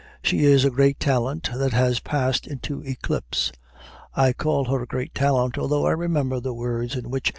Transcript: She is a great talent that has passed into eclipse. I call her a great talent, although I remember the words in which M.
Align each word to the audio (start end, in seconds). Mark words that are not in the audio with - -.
She 0.23 0.45
is 0.45 0.65
a 0.65 0.71
great 0.71 0.99
talent 0.99 1.51
that 1.55 1.73
has 1.73 1.99
passed 1.99 2.47
into 2.47 2.81
eclipse. 2.81 3.51
I 4.15 4.33
call 4.33 4.65
her 4.65 4.81
a 4.81 4.87
great 4.87 5.13
talent, 5.13 5.59
although 5.59 5.85
I 5.85 5.91
remember 5.91 6.39
the 6.39 6.55
words 6.55 6.95
in 6.95 7.11
which 7.11 7.27
M. 7.29 7.29